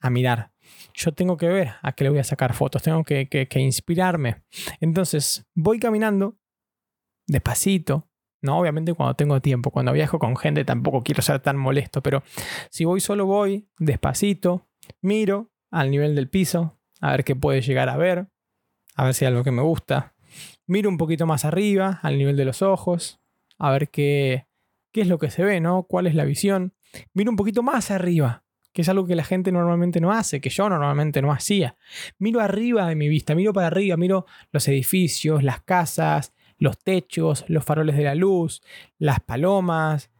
a 0.00 0.10
mirar. 0.10 0.50
Yo 0.92 1.12
tengo 1.12 1.36
que 1.38 1.48
ver 1.48 1.74
a 1.80 1.92
qué 1.92 2.04
le 2.04 2.10
voy 2.10 2.18
a 2.18 2.24
sacar 2.24 2.52
fotos, 2.52 2.82
tengo 2.82 3.02
que, 3.04 3.28
que 3.28 3.60
inspirarme. 3.60 4.42
Entonces 4.80 5.46
voy 5.54 5.78
caminando 5.78 6.36
despacito. 7.26 8.08
No, 8.42 8.58
obviamente 8.58 8.94
cuando 8.94 9.14
tengo 9.14 9.40
tiempo, 9.40 9.70
cuando 9.70 9.92
viajo 9.92 10.18
con 10.18 10.36
gente 10.36 10.64
tampoco 10.64 11.02
quiero 11.02 11.22
ser 11.22 11.40
tan 11.40 11.56
molesto, 11.56 12.02
pero 12.02 12.22
si 12.70 12.84
voy 12.84 13.00
solo 13.00 13.26
voy 13.26 13.68
despacito, 13.78 14.66
miro 15.00 15.50
al 15.70 15.90
nivel 15.90 16.14
del 16.14 16.28
piso, 16.28 16.78
a 17.00 17.10
ver 17.12 17.24
qué 17.24 17.34
puede 17.34 17.60
llegar 17.60 17.88
a 17.88 17.96
ver, 17.96 18.28
a 18.94 19.04
ver 19.04 19.14
si 19.14 19.24
hay 19.24 19.30
algo 19.30 19.42
que 19.44 19.50
me 19.50 19.62
gusta. 19.62 20.14
Miro 20.66 20.88
un 20.88 20.98
poquito 20.98 21.26
más 21.26 21.44
arriba, 21.44 21.98
al 22.02 22.18
nivel 22.18 22.36
de 22.36 22.44
los 22.44 22.62
ojos, 22.62 23.20
a 23.58 23.70
ver 23.70 23.88
qué, 23.88 24.46
qué 24.92 25.00
es 25.00 25.08
lo 25.08 25.18
que 25.18 25.30
se 25.30 25.42
ve, 25.42 25.60
¿no? 25.60 25.84
¿Cuál 25.84 26.06
es 26.06 26.14
la 26.14 26.24
visión? 26.24 26.74
Miro 27.14 27.30
un 27.30 27.36
poquito 27.36 27.62
más 27.62 27.90
arriba, 27.90 28.44
que 28.72 28.82
es 28.82 28.88
algo 28.88 29.06
que 29.06 29.16
la 29.16 29.24
gente 29.24 29.52
normalmente 29.52 30.00
no 30.00 30.12
hace, 30.12 30.40
que 30.40 30.50
yo 30.50 30.68
normalmente 30.68 31.22
no 31.22 31.32
hacía. 31.32 31.76
Miro 32.18 32.40
arriba 32.40 32.86
de 32.88 32.94
mi 32.94 33.08
vista, 33.08 33.34
miro 33.34 33.52
para 33.52 33.68
arriba, 33.68 33.96
miro 33.96 34.26
los 34.52 34.68
edificios, 34.68 35.42
las 35.42 35.62
casas, 35.62 36.34
los 36.58 36.78
techos, 36.78 37.44
los 37.48 37.64
faroles 37.64 37.96
de 37.96 38.04
la 38.04 38.14
luz, 38.14 38.62
las 38.98 39.20
palomas, 39.20 40.10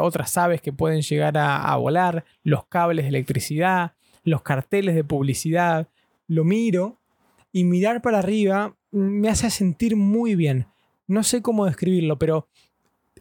otras 0.00 0.36
aves 0.36 0.60
que 0.60 0.72
pueden 0.72 1.02
llegar 1.02 1.36
a, 1.36 1.74
volar, 1.76 2.24
los 2.42 2.66
cables 2.66 3.04
de 3.04 3.08
electricidad, 3.08 3.92
los 4.24 4.42
carteles 4.42 4.94
de 4.94 5.04
publicidad. 5.04 5.88
Lo 6.28 6.44
miro 6.44 6.98
y 7.52 7.64
mirar 7.64 8.02
para 8.02 8.18
arriba 8.18 8.76
me 8.90 9.28
hace 9.28 9.50
sentir 9.50 9.96
muy 9.96 10.34
bien. 10.34 10.66
No 11.06 11.22
sé 11.22 11.42
cómo 11.42 11.66
describirlo, 11.66 12.18
pero 12.18 12.48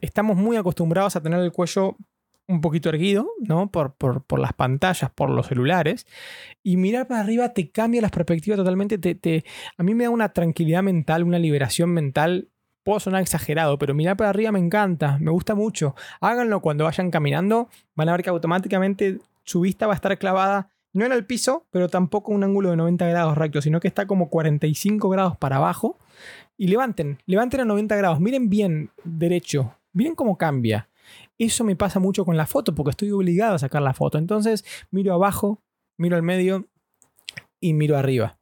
estamos 0.02 0.38
muy 0.38 0.58
acostumbrados 0.58 1.16
a 1.16 1.22
tener 1.22 1.40
el 1.40 1.52
cuello 1.52 1.96
un 2.48 2.62
poquito 2.62 2.90
erguido, 2.90 3.28
¿no? 3.40 3.72
Por, 3.72 3.96
por, 3.96 4.40
las 4.40 4.54
pantallas, 4.54 5.10
por 5.12 5.30
los 5.30 5.48
celulares. 5.48 6.06
Y 6.64 6.78
mirar 6.78 7.08
para 7.08 7.22
arriba 7.22 7.54
te 7.54 7.72
cambia 7.72 8.02
las 8.02 8.12
perspectivas 8.12 8.58
totalmente. 8.58 8.98
Te, 8.98 9.44
a 9.78 9.84
mí 9.84 9.96
me 9.96 10.04
da 10.04 10.10
una 10.10 10.30
tranquilidad 10.30 10.84
mental, 10.84 11.24
una 11.24 11.40
liberación 11.40 11.92
mental. 11.92 12.50
Puedo 12.86 13.00
sonar 13.00 13.24
exagerado, 13.24 13.80
pero 13.80 13.96
mirar 13.96 14.16
para 14.16 14.30
arriba 14.30 14.52
me 14.52 14.60
encanta, 14.60 15.18
me 15.20 15.32
gusta 15.32 15.56
mucho. 15.56 15.96
Háganlo 16.22 16.62
cuando 16.62 16.84
vayan 16.84 17.10
caminando, 17.10 17.68
van 17.96 18.10
a 18.10 18.12
ver 18.12 18.22
que 18.22 18.30
automáticamente 18.30 19.18
su 19.44 19.62
vista 19.62 19.88
va 19.88 19.94
a 19.94 19.96
estar 19.96 20.16
clavada 20.20 20.70
no 20.94 21.04
en 21.04 21.12
el 21.12 21.26
piso, 21.26 21.66
pero 21.72 21.90
tampoco 21.90 22.32
un 22.32 22.44
ángulo 22.44 22.70
de 22.70 22.76
90 22.76 23.08
grados 23.08 23.36
recto, 23.40 23.60
sino 23.60 23.80
que 23.80 23.88
está 23.88 24.06
como 24.06 24.30
45 24.30 25.10
grados 25.10 25.36
para 25.36 25.56
abajo. 25.56 25.98
Y 26.58 26.68
levanten, 26.68 27.18
levanten 27.26 27.62
a 27.62 27.66
90 27.66 27.96
grados, 27.96 28.20
miren 28.20 28.52
bien 28.52 28.92
derecho, 29.04 29.76
miren 29.92 30.14
cómo 30.14 30.38
cambia. 30.38 30.88
Eso 31.40 31.64
me 31.64 31.76
pasa 31.76 32.00
mucho 32.00 32.24
con 32.24 32.38
la 32.38 32.46
foto 32.46 32.76
porque 32.76 32.92
estoy 32.92 33.10
obligado 33.10 33.56
a 33.56 33.60
sacar 33.60 33.82
la 33.82 33.96
foto. 33.96 34.20
Entonces 34.20 34.64
miro 34.92 35.16
abajo, 35.16 35.64
miro 35.98 36.18
al 36.18 36.22
medio 36.22 36.68
y 37.60 37.74
miro 37.74 37.98
arriba. 37.98 38.38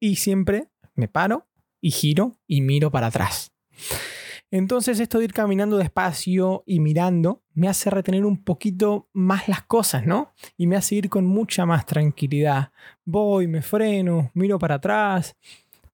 Y 0.00 0.16
siempre 0.16 0.66
me 0.96 1.06
paro 1.06 1.46
y 1.80 1.92
giro 1.92 2.32
y 2.48 2.62
miro 2.62 2.90
para 2.90 3.06
atrás. 3.06 3.55
Entonces 4.50 5.00
esto 5.00 5.18
de 5.18 5.24
ir 5.24 5.32
caminando 5.32 5.76
despacio 5.76 6.62
y 6.66 6.78
mirando 6.80 7.42
me 7.54 7.68
hace 7.68 7.90
retener 7.90 8.24
un 8.24 8.44
poquito 8.44 9.08
más 9.12 9.48
las 9.48 9.62
cosas, 9.62 10.06
¿no? 10.06 10.32
Y 10.56 10.66
me 10.66 10.76
hace 10.76 10.94
ir 10.94 11.08
con 11.08 11.26
mucha 11.26 11.66
más 11.66 11.84
tranquilidad. 11.84 12.70
Voy, 13.04 13.48
me 13.48 13.62
freno, 13.62 14.30
miro 14.34 14.58
para 14.58 14.76
atrás. 14.76 15.36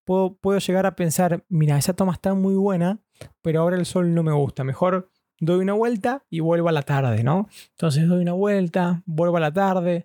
Puedo, 0.05 0.59
llegar 0.59 0.85
a 0.85 0.97
pensar, 0.97 1.45
mira, 1.49 1.79
esa 1.79 1.95
toma 1.95 2.13
está 2.13 2.35
muy 2.35 2.55
buena, 2.55 2.99
pero 3.41 3.61
ahora 3.61 3.77
el 3.77 3.87
sol 3.87 4.13
no 4.13 4.23
me 4.23 4.33
gusta. 4.33 4.65
Mejor 4.65 5.11
doy 5.41 5.61
una 5.61 5.73
vuelta 5.73 6.25
y 6.29 6.41
vuelvo 6.41 6.69
a 6.69 6.73
la 6.73 6.83
tarde, 6.83 7.25
¿no? 7.25 7.49
Entonces 7.71 8.07
doy 8.07 8.21
una 8.21 8.33
vuelta, 8.33 9.03
vuelvo 9.07 9.39
a 9.39 9.41
la 9.41 9.53
tarde 9.53 10.05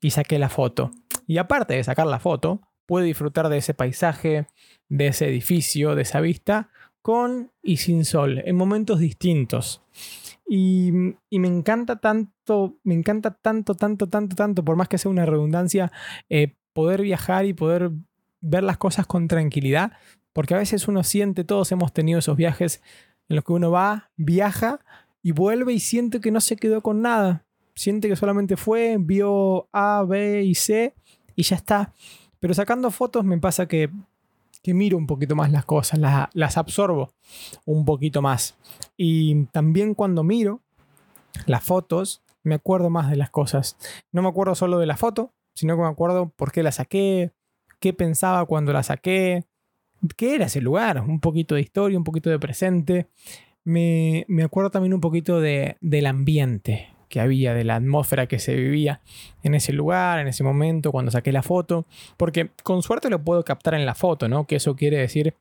y 0.00 0.10
saqué 0.10 0.38
la 0.38 0.50
foto. 0.50 0.90
Y 1.26 1.38
aparte 1.38 1.74
de 1.74 1.84
sacar 1.84 2.06
la 2.06 2.18
foto, 2.18 2.60
puedo 2.84 3.04
disfrutar 3.04 3.48
de 3.48 3.58
ese 3.58 3.72
paisaje, 3.72 4.46
de 4.88 5.06
ese 5.06 5.28
edificio, 5.28 5.94
de 5.94 6.02
esa 6.02 6.20
vista, 6.20 6.70
con 7.06 7.52
y 7.62 7.76
sin 7.76 8.04
sol, 8.04 8.42
en 8.44 8.56
momentos 8.56 8.98
distintos. 8.98 9.80
Y, 10.44 10.90
me 10.90 11.46
encanta 11.46 12.00
tanto, 12.00 12.80
me 12.82 12.94
encanta 12.94 13.30
tanto, 13.30 13.76
tanto, 13.76 14.08
tanto, 14.08 14.34
tanto, 14.34 14.64
por 14.64 14.74
más 14.74 14.88
que 14.88 14.98
sea 14.98 15.12
una 15.12 15.24
redundancia, 15.24 15.92
eh, 16.28 16.56
poder 16.72 17.02
viajar 17.02 17.44
y 17.44 17.52
poder 17.52 17.92
ver 18.40 18.64
las 18.64 18.76
cosas 18.76 19.06
con 19.06 19.28
tranquilidad, 19.28 19.92
porque 20.32 20.54
a 20.54 20.58
veces 20.58 20.88
uno 20.88 21.04
siente, 21.04 21.44
todos 21.44 21.70
hemos 21.70 21.92
tenido 21.92 22.18
esos 22.18 22.36
viajes 22.36 22.82
en 23.28 23.36
los 23.36 23.44
que 23.44 23.52
uno 23.52 23.70
va, 23.70 24.10
viaja 24.16 24.80
y 25.22 25.30
vuelve 25.30 25.74
y 25.74 25.78
siente 25.78 26.20
que 26.20 26.32
no 26.32 26.40
se 26.40 26.56
quedó 26.56 26.82
con 26.82 27.02
nada. 27.02 27.46
Siente 27.76 28.08
que 28.08 28.16
solamente 28.16 28.56
fue, 28.56 28.96
vio 28.98 29.68
A, 29.72 30.02
B 30.02 30.42
y 30.42 30.56
C 30.56 30.92
y 31.36 31.44
ya 31.44 31.54
está. 31.54 31.94
Pero 32.40 32.52
sacando 32.52 32.90
fotos 32.90 33.24
me 33.24 33.38
pasa 33.38 33.68
que 33.68 33.90
que 34.66 34.74
miro 34.74 34.98
un 34.98 35.06
poquito 35.06 35.36
más 35.36 35.52
las 35.52 35.64
cosas, 35.64 36.00
las, 36.32 36.56
absorbo 36.56 37.14
un 37.66 37.84
poquito 37.84 38.20
más. 38.20 38.58
Y 38.96 39.44
también 39.52 39.94
cuando 39.94 40.24
miro 40.24 40.60
las 41.46 41.62
fotos, 41.62 42.24
me 42.42 42.56
acuerdo 42.56 42.90
más 42.90 43.08
de 43.08 43.14
las 43.14 43.30
cosas. 43.30 43.76
No 44.10 44.22
me 44.22 44.28
acuerdo 44.28 44.56
solo 44.56 44.80
de 44.80 44.86
la 44.86 44.96
foto, 44.96 45.32
sino 45.54 45.76
que 45.76 45.82
me 45.82 45.88
acuerdo 45.88 46.30
por 46.34 46.50
qué 46.50 46.64
la 46.64 46.72
saqué, 46.72 47.30
qué 47.78 47.92
pensaba 47.92 48.44
cuando 48.46 48.72
la 48.72 48.82
saqué, 48.82 49.44
qué 50.16 50.34
era 50.34 50.46
ese 50.46 50.60
lugar, 50.60 51.00
un 51.00 51.20
poquito 51.20 51.54
de 51.54 51.60
historia, 51.60 51.96
un 51.96 52.02
poquito 52.02 52.28
de 52.28 52.40
presente. 52.40 53.06
Me, 53.62 54.24
me 54.26 54.42
acuerdo 54.42 54.70
también 54.70 54.94
un 54.94 55.00
poquito 55.00 55.40
de, 55.40 55.76
del 55.80 56.06
ambiente, 56.06 56.88
que 57.08 57.20
había, 57.20 57.54
de 57.54 57.64
la 57.64 57.76
atmósfera 57.76 58.26
que 58.26 58.38
se 58.38 58.54
vivía 58.54 59.00
en 59.42 59.54
ese 59.54 59.72
lugar, 59.72 60.18
en 60.18 60.28
ese 60.28 60.42
momento, 60.42 60.90
cuando 60.92 61.10
saqué 61.10 61.32
la 61.32 61.42
foto, 61.42 61.86
porque 62.16 62.50
con 62.62 62.82
suerte 62.82 63.10
lo 63.10 63.22
puedo 63.22 63.44
captar 63.44 63.74
en 63.74 63.86
la 63.86 63.94
foto, 63.94 64.28
¿no? 64.28 64.46
Que 64.46 64.56
eso 64.56 64.74
quiere 64.74 64.98
decir 64.98 65.34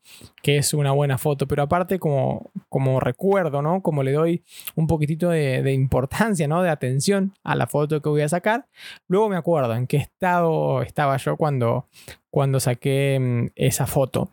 que 0.44 0.58
es 0.58 0.74
una 0.74 0.92
buena 0.92 1.18
foto, 1.18 1.48
pero 1.48 1.64
aparte 1.64 2.00
como, 2.00 2.52
como 2.70 3.00
recuerdo, 3.00 3.62
¿no? 3.62 3.82
Como 3.82 4.04
le 4.04 4.12
doy 4.12 4.44
un 4.76 4.88
poquitito 4.88 5.30
de, 5.30 5.74
importancia, 5.74 6.48
¿no? 6.48 6.62
De 6.62 6.70
atención 6.70 7.34
a 7.44 7.56
la 7.56 7.68
foto 7.68 8.02
que 8.02 8.10
voy 8.10 8.22
a 8.22 8.30
sacar, 8.30 8.68
luego 9.08 9.30
me 9.30 9.38
acuerdo 9.38 9.74
en 9.74 9.88
qué 9.88 9.98
estado 9.98 10.82
estaba 10.82 11.18
yo 11.18 11.38
cuando, 11.38 11.88
cuando 12.30 12.60
saqué 12.60 13.18
mm, 13.20 13.48
esa 13.56 13.88
foto. 13.88 14.30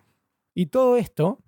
Y 0.54 0.66
todo 0.66 0.96
esto 0.96 1.38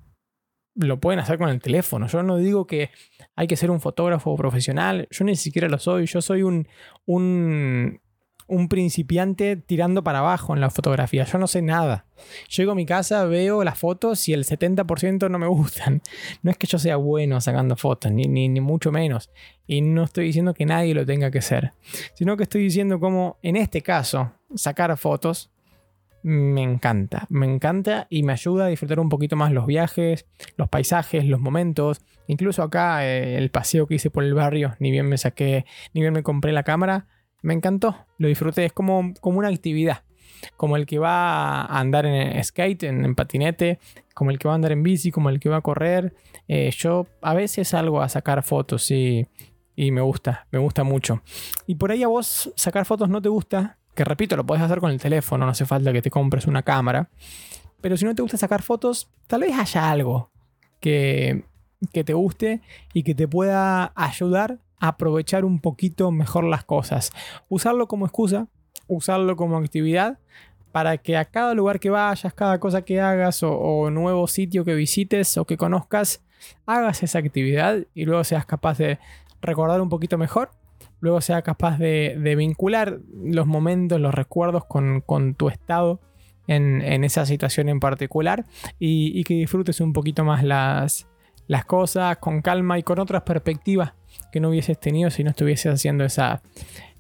lo 0.75 1.01
pueden 1.01 1.21
hacer 1.21 1.39
con 1.39 1.49
el 1.49 1.61
teléfono. 1.61 2.07
Yo 2.09 2.23
no 2.23 2.37
digo 2.37 2.67
que 2.67 2.91
hay 3.37 3.47
que 3.47 3.57
ser 3.57 3.71
un 3.71 3.81
fotógrafo 3.81 4.35
profesional, 4.37 5.09
yo 5.11 5.25
ni 5.25 5.37
siquiera 5.37 5.69
lo 5.69 5.79
soy, 5.79 6.07
yo 6.07 6.21
soy 6.21 6.43
un, 6.43 6.69
un, 7.07 8.01
un 8.47 8.69
principiante 8.69 9.57
tirando 9.57 10.03
para 10.05 10.19
abajo 10.19 10.55
en 10.55 10.61
la 10.61 10.71
fotografía, 10.71 11.25
yo 11.25 11.39
no 11.39 11.47
sé 11.47 11.63
nada. 11.63 12.07
Llego 12.49 12.73
a 12.73 12.75
mi 12.75 12.87
casa, 12.87 13.25
veo 13.25 13.65
las 13.65 13.79
fotos 13.79 14.29
y 14.29 14.33
el 14.33 14.45
70% 14.45 15.31
no 15.31 15.39
me 15.39 15.47
gustan. 15.47 16.03
No 16.43 16.51
es 16.51 16.59
que 16.59 16.67
yo 16.67 16.79
sea 16.79 16.97
bueno 16.97 17.41
sacando 17.41 17.77
fotos, 17.77 18.13
ni, 18.13 18.25
ni, 18.25 18.49
ni 18.49 18.61
mucho 18.61 18.93
menos. 18.93 19.31
Y 19.67 19.81
no 19.81 20.05
estoy 20.05 20.27
diciendo 20.27 20.55
que 20.55 20.67
nadie 20.67 20.95
lo 20.95 21.07
tenga 21.07 21.31
que 21.31 21.41
ser, 21.41 21.73
sino 22.15 22.37
que 22.37 22.43
estoy 22.45 22.63
diciendo 22.63 23.01
cómo 23.01 23.39
en 23.43 23.57
este 23.57 23.81
caso 23.81 24.33
sacar 24.55 24.97
fotos 24.97 25.54
me 26.25 26.63
encanta, 26.63 27.27
me 27.29 27.45
encanta 27.45 28.07
y 28.09 28.23
me 28.23 28.33
ayuda 28.33 28.65
a 28.65 28.69
disfrutar 28.69 28.99
un 28.99 29.11
poquito 29.11 29.37
más 29.37 29.53
los 29.53 29.67
viajes, 29.67 30.25
los 30.57 30.71
paisajes, 30.71 31.27
los 31.27 31.39
momentos. 31.39 32.01
Incluso 32.29 32.63
acá 32.63 33.07
eh, 33.07 33.37
el 33.37 33.51
paseo 33.51 33.87
que 33.87 33.97
hice 33.97 34.09
por 34.09 34.25
el 34.25 34.33
barrio, 34.33 34.75
ni 34.79 34.91
bien 34.91 35.07
me 35.07 35.19
saqué, 35.19 35.67
ni 35.93 36.01
bien 36.01 36.15
me 36.15 36.23
compré 36.23 36.53
la 36.53 36.63
cámara, 36.63 37.09
me 37.43 37.53
encantó, 37.53 38.07
lo 38.17 38.27
disfruté, 38.27 38.65
es 38.65 38.73
como, 38.73 39.13
como 39.21 39.39
una 39.39 39.49
actividad, 39.49 40.05
como 40.57 40.79
el 40.79 40.87
que 40.87 40.99
va 40.99 41.61
a 41.61 41.79
andar 41.79 42.07
en 42.07 42.43
skate, 42.43 42.85
en, 42.85 43.15
patinete, 43.15 43.79
como 44.15 44.31
el 44.31 44.39
que 44.39 44.49
va 44.49 44.55
a 44.55 44.57
andar 44.57 44.73
en 44.73 44.83
bici, 44.83 45.11
como 45.11 45.29
el 45.29 45.39
que 45.41 45.51
va 45.51 45.59
a 45.59 45.61
correr. 45.61 46.15
Eh, 46.49 46.71
yo 46.75 47.07
a 47.21 47.35
veces 47.35 47.69
salgo 47.69 48.01
a 48.01 48.09
sacar 48.09 48.43
fotos 48.43 48.91
y, 48.91 49.27
y 49.77 49.91
me 49.91 50.01
gusta, 50.01 50.47
me 50.51 50.59
gusta 50.59 50.85
mucho. 50.85 51.21
Y 51.67 51.75
por 51.75 51.91
ahí 51.91 52.03
a 52.03 52.09
vos 52.09 52.51
sacar 52.57 52.87
fotos 52.87 53.11
no 53.11 53.21
te 53.21 53.29
gusta, 53.29 53.77
que 53.95 54.05
repito, 54.05 54.37
lo 54.37 54.45
puedes 54.45 54.63
hacer 54.63 54.81
con 54.81 54.91
el 54.91 55.01
teléfono, 55.01 55.45
no 55.45 55.53
hace 55.53 55.67
falta 55.67 55.93
que 55.93 56.03
te 56.03 56.11
compres 56.11 56.47
una 56.47 56.63
cámara. 56.63 57.09
Pero 57.81 57.97
si 57.97 58.05
no 58.05 58.15
te 58.15 58.23
gusta 58.23 58.37
sacar 58.37 58.63
fotos, 58.63 59.11
tal 59.27 59.43
vez 59.43 59.57
haya 59.57 59.91
algo 59.91 60.31
que, 60.81 61.45
que 61.93 62.05
te 62.05 62.15
guste 62.15 62.61
y 62.93 63.03
que 63.03 63.15
te 63.15 63.29
pueda 63.29 63.93
ayudar 63.95 64.59
a 64.79 64.89
aprovechar 64.89 65.45
un 65.45 65.61
poquito 65.61 66.11
mejor 66.11 66.45
las 66.45 66.65
cosas. 66.65 67.13
Usarlo 67.49 67.87
como 67.87 68.07
excusa, 68.07 68.49
usarlo 68.87 69.37
como 69.37 69.57
actividad 69.57 70.19
para 70.73 70.99
que 70.99 71.17
a 71.17 71.25
cada 71.25 71.55
lugar 71.55 71.79
que 71.79 71.91
vayas, 71.91 72.35
cada 72.35 72.59
cosa 72.59 72.83
que 72.83 73.01
hagas 73.01 73.43
o, 73.43 73.91
nuevo 73.91 74.27
sitio 74.27 74.65
que 74.65 74.75
visites 74.75 75.37
o 75.37 75.45
que 75.45 75.57
conozcas, 75.57 76.21
hagas 76.67 77.03
esa 77.03 77.21
actividad 77.21 77.87
y 77.95 78.07
luego 78.07 78.25
seas 78.25 78.45
capaz 78.45 78.79
de 78.79 78.99
recordar 79.41 79.81
un 79.81 79.89
poquito 79.89 80.19
mejor 80.19 80.51
luego 81.05 81.21
sea 81.21 81.43
capaz 81.43 81.77
de, 81.79 82.35
vincular 82.35 82.99
los 83.23 83.47
momentos, 83.47 84.01
los 84.01 84.15
recuerdos 84.15 84.65
con, 84.65 85.35
tu 85.37 85.51
estado 85.51 86.01
en, 86.47 87.05
esa 87.05 87.27
situación 87.27 87.69
en 87.69 87.79
particular 87.79 88.47
y, 88.79 89.23
que 89.25 89.35
disfrutes 89.35 89.83
un 89.83 89.93
poquito 89.93 90.25
más 90.25 90.43
las, 90.43 91.07
cosas 91.67 92.17
con 92.17 92.41
calma 92.41 92.79
y 92.79 92.83
con 92.83 92.99
otras 93.01 93.23
perspectivas 93.23 93.93
que 94.33 94.41
no 94.41 94.49
hubieses 94.49 94.81
tenido 94.81 95.11
si 95.11 95.25
no 95.25 95.31
estuvieses 95.31 95.75
haciendo 95.75 96.05
esa, 96.05 96.41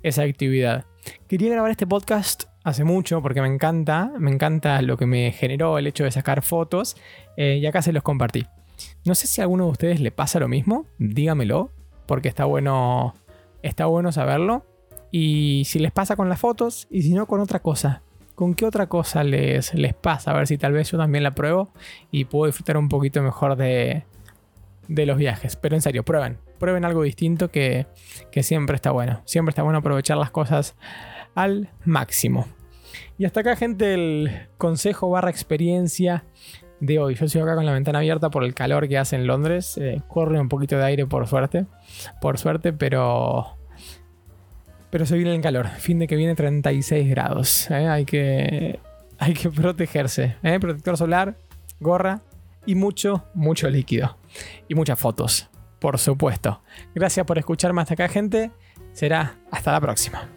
esa 0.03 0.23
actividad. 0.25 0.85
Quería 1.27 1.53
grabar 1.53 1.71
este 1.71 1.87
podcast 1.87 2.45
hace 2.63 2.85
mucho 2.85 3.23
porque 3.23 3.41
me 3.41 3.49
encanta, 3.49 4.13
me 4.19 4.31
encanta 4.31 4.83
lo 4.83 4.99
que 4.99 5.07
me 5.07 5.33
generó 5.33 5.79
el 5.79 5.87
hecho 5.87 6.05
de 6.05 6.11
sacar 6.11 6.43
fotos 6.43 6.95
eh, 7.39 7.59
y 7.59 7.65
acá 7.65 7.81
se 7.81 7.95
los 7.95 8.03
compartí. 8.03 8.47
No 9.07 9.15
sé 9.15 9.27
si 9.29 9.41
a 9.41 9.45
alguno 9.45 9.65
de 9.65 9.71
ustedes 9.71 10.01
le 10.01 10.11
pasa 10.11 10.39
lo 10.41 10.49
mismo, 10.49 10.85
dígamelo, 10.99 11.71
porque 12.07 12.29
está 12.29 12.45
bueno 12.45 13.15
está 13.65 13.87
bueno 13.87 14.13
saberlo. 14.13 14.65
Y 15.11 15.63
si 15.67 15.79
les 15.79 15.93
pasa 15.93 16.17
con 16.17 16.29
las 16.29 16.41
fotos 16.41 16.87
y 16.91 17.03
si 17.03 17.15
no 17.15 17.27
con 17.27 17.41
otra 17.41 17.61
cosa. 17.61 18.03
¿Con 18.35 18.55
qué 18.55 18.67
otra 18.67 18.89
cosa 18.89 19.23
les, 19.23 19.75
les 19.75 19.95
pasa? 19.95 20.33
A 20.33 20.35
ver 20.35 20.49
si 20.49 20.59
tal 20.59 20.73
vez 20.73 20.91
yo 20.91 20.99
también 20.99 21.23
la 21.23 21.37
pruebo 21.37 21.71
y 22.11 22.25
puedo 22.25 22.47
disfrutar 22.47 22.77
un 22.77 22.89
poquito 22.89 23.23
mejor 23.23 23.55
de, 23.57 24.05
de 24.89 25.07
los 25.07 25.17
viajes. 25.17 25.55
Pero 25.55 25.77
en 25.77 25.83
serio, 25.83 26.05
prueben. 26.05 26.39
Prueben 26.59 26.85
algo 26.85 27.03
distinto 27.03 27.51
que, 27.51 27.87
que 28.33 28.43
siempre 28.43 28.75
está 28.75 28.91
bueno. 28.91 29.23
Siempre 29.25 29.51
está 29.51 29.63
bueno 29.63 29.79
aprovechar 29.79 30.17
las 30.17 30.31
cosas 30.31 30.75
al 31.37 31.71
máximo. 31.85 32.49
Y 33.19 33.25
hasta 33.25 33.41
acá, 33.41 33.55
gente, 33.55 33.95
el 33.95 34.49
consejo 34.59 35.11
barra 35.11 35.31
experiencia 35.31 36.25
de 36.85 36.99
hoy. 36.99 37.15
Yo 37.15 37.29
sigo 37.29 37.45
acá 37.45 37.55
con 37.55 37.67
la 37.67 37.73
ventana 37.73 37.99
abierta 37.99 38.31
por 38.31 38.45
el 38.45 38.55
calor 38.55 38.89
que 38.89 38.99
hace 38.99 39.17
en 39.17 39.27
Londres. 39.27 39.79
Eh, 39.79 40.01
corre 40.09 40.41
un 40.41 40.49
poquito 40.49 40.77
de 40.77 40.85
aire 40.85 41.07
por 41.07 41.27
suerte. 41.27 41.67
Por 42.21 42.39
suerte, 42.39 42.73
pero... 42.73 43.57
Pero 44.91 45.07
se 45.07 45.17
viene 45.17 45.35
el 45.35 45.41
calor. 45.41 45.69
Fin 45.69 45.99
de 45.99 46.07
que 46.07 46.17
viene 46.17 46.35
36 46.35 47.09
grados. 47.09 47.71
¿eh? 47.71 47.89
Hay 47.89 48.05
que... 48.05 48.79
hay 49.19 49.35
que 49.35 49.51
protegerse. 49.51 50.37
¿eh? 50.43 50.59
Protector 50.61 50.97
solar, 50.97 51.37
gorra 51.81 52.21
y 52.67 52.75
mucho, 52.75 53.25
mucho 53.35 53.69
líquido. 53.69 54.17
Y 54.69 54.75
muchas 54.75 54.99
fotos, 54.99 55.49
por 55.81 55.99
supuesto. 55.99 56.63
Gracias 56.95 57.27
por 57.27 57.39
escucharme 57.39 57.83
hasta 57.83 57.95
acá, 57.95 58.09
gente. 58.09 58.51
Será 58.93 59.37
hasta 59.51 59.73
la 59.73 59.81
próxima. 59.81 60.29